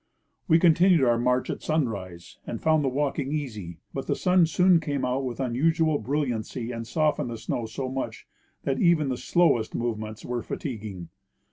We 0.47 0.57
continued 0.57 1.03
our 1.03 1.19
march 1.19 1.51
at 1.51 1.61
sunrise 1.61 2.39
and 2.47 2.59
found 2.59 2.83
the 2.83 2.87
walking 2.89 3.31
easy; 3.31 3.77
but 3.93 4.07
the 4.07 4.15
sun 4.15 4.47
soon 4.47 4.79
came 4.79 5.05
out 5.05 5.23
with 5.23 5.39
unusual 5.39 5.99
brilliancy 5.99 6.71
and 6.71 6.87
softened 6.87 7.29
the 7.29 7.37
snow 7.37 7.67
so 7.67 7.87
much 7.87 8.25
that 8.63 8.79
even 8.81 9.09
the 9.09 9.15
slowest 9.17 9.75
movements 9.75 10.25
were 10.25 10.41
fatiguing. 10.41 11.09